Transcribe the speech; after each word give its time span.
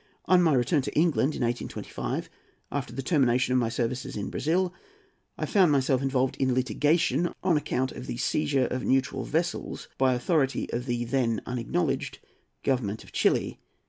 On 0.25 0.41
my 0.41 0.53
return 0.55 0.81
to 0.81 0.95
England 0.95 1.35
in 1.35 1.43
1825, 1.43 2.27
after 2.71 2.91
the 2.91 3.03
termination 3.03 3.51
of 3.53 3.59
my 3.59 3.69
services 3.69 4.17
in 4.17 4.31
Brazil, 4.31 4.73
I 5.37 5.45
found 5.45 5.71
myself 5.71 6.01
involved 6.01 6.35
in 6.37 6.55
litigation 6.55 7.31
on 7.43 7.55
account 7.55 7.91
of 7.91 8.07
the 8.07 8.17
seizure 8.17 8.65
of 8.65 8.83
neutral 8.83 9.25
vessels 9.25 9.89
by 9.99 10.15
authority 10.15 10.67
of 10.73 10.87
the 10.87 11.05
then 11.05 11.39
unacknowledged 11.45 12.17
Government 12.63 13.03
of 13.03 13.11
Chili. 13.11 13.59